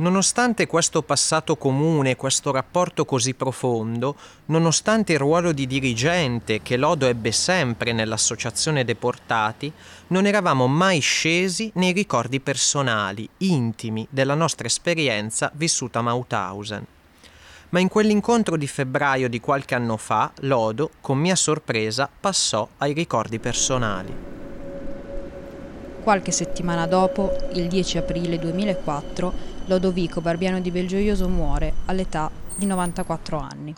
[0.00, 4.16] Nonostante questo passato comune, questo rapporto così profondo,
[4.46, 9.70] nonostante il ruolo di dirigente che Lodo ebbe sempre nell'associazione deportati,
[10.06, 16.86] non eravamo mai scesi nei ricordi personali, intimi della nostra esperienza vissuta a Mauthausen.
[17.70, 22.92] Ma in quell'incontro di febbraio di qualche anno fa, Lodo, con mia sorpresa, passò ai
[22.92, 24.12] ricordi personali.
[26.02, 29.32] Qualche settimana dopo, il 10 aprile 2004,
[29.66, 33.74] Lodovico Barbiano di Belgioioso muore all'età di 94 anni.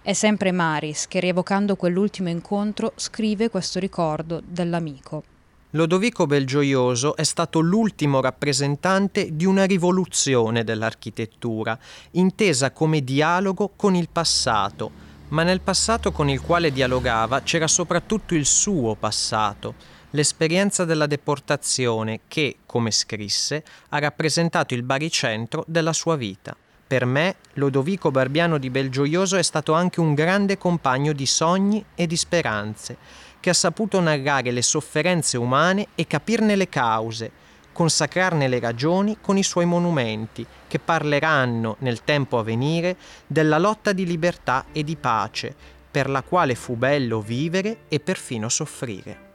[0.00, 5.31] È sempre Maris che, rievocando quell'ultimo incontro, scrive questo ricordo dell'amico.
[5.74, 11.78] Lodovico Belgioioso è stato l'ultimo rappresentante di una rivoluzione dell'architettura,
[12.10, 14.90] intesa come dialogo con il passato,
[15.28, 19.74] ma nel passato con il quale dialogava c'era soprattutto il suo passato,
[20.10, 26.54] l'esperienza della deportazione che, come scrisse, ha rappresentato il baricentro della sua vita.
[26.86, 32.06] Per me, Lodovico Barbiano di Belgioioso è stato anche un grande compagno di sogni e
[32.06, 32.98] di speranze,
[33.42, 37.28] che ha saputo narrare le sofferenze umane e capirne le cause,
[37.72, 43.92] consacrarne le ragioni con i suoi monumenti, che parleranno nel tempo a venire della lotta
[43.92, 45.52] di libertà e di pace,
[45.90, 49.30] per la quale fu bello vivere e perfino soffrire.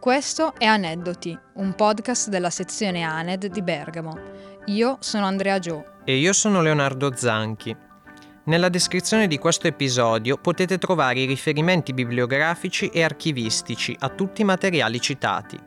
[0.00, 4.40] Questo è Aneddoti, un podcast della sezione Aned di Bergamo.
[4.70, 5.84] Io sono Andrea Gio.
[6.04, 7.76] E io sono Leonardo Zanchi.
[8.44, 14.44] Nella descrizione di questo episodio potete trovare i riferimenti bibliografici e archivistici a tutti i
[14.44, 15.58] materiali citati.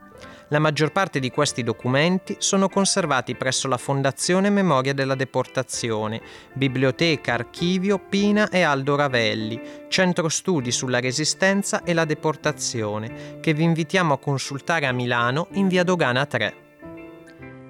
[0.48, 6.22] La maggior parte di questi documenti sono conservati presso la Fondazione Memoria della Deportazione,
[6.54, 13.64] Biblioteca Archivio Pina e Aldo Ravelli, Centro Studi sulla Resistenza e la Deportazione, che vi
[13.64, 16.64] invitiamo a consultare a Milano in via Dogana 3.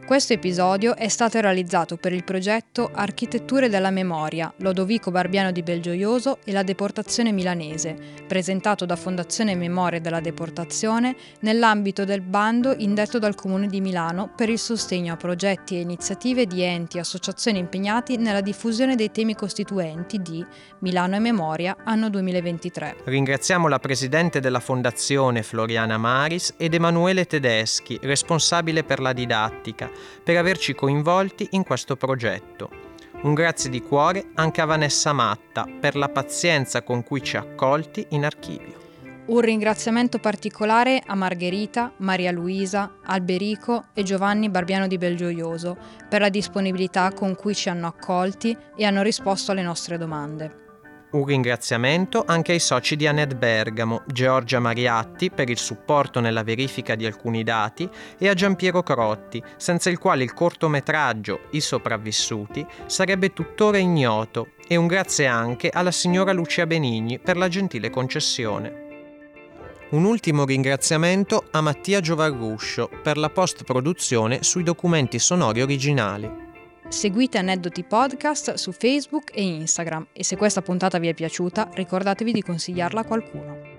[0.05, 6.39] Questo episodio è stato realizzato per il progetto Architetture della Memoria, Lodovico Barbiano di Belgioioso
[6.43, 7.95] e la deportazione milanese,
[8.27, 14.49] presentato da Fondazione Memoria della Deportazione nell'ambito del bando indetto dal Comune di Milano per
[14.49, 19.35] il sostegno a progetti e iniziative di enti e associazioni impegnati nella diffusione dei temi
[19.35, 20.45] costituenti di
[20.79, 22.97] Milano e Memoria anno 2023.
[23.05, 29.91] Ringraziamo la Presidente della Fondazione Floriana Maris ed Emanuele Tedeschi, responsabile per la didattica
[30.23, 32.69] per averci coinvolti in questo progetto.
[33.23, 37.41] Un grazie di cuore anche a Vanessa Matta per la pazienza con cui ci ha
[37.41, 38.81] accolti in archivio.
[39.25, 45.77] Un ringraziamento particolare a Margherita, Maria Luisa, Alberico e Giovanni Barbiano di Belgioioso
[46.09, 50.62] per la disponibilità con cui ci hanno accolti e hanno risposto alle nostre domande.
[51.13, 56.95] Un ringraziamento anche ai soci di Anet Bergamo, Giorgia Mariatti per il supporto nella verifica
[56.95, 57.87] di alcuni dati
[58.17, 64.75] e a Giampiero Crotti, senza il quale il cortometraggio I sopravvissuti sarebbe tuttora ignoto e
[64.75, 68.81] un grazie anche alla signora Lucia Benigni per la gentile concessione.
[69.91, 76.52] Un ultimo ringraziamento a Mattia Giovarruscio per la post-produzione sui documenti sonori originali.
[76.89, 82.31] Seguite Aneddoti Podcast su Facebook e Instagram e se questa puntata vi è piaciuta ricordatevi
[82.31, 83.72] di consigliarla a qualcuno.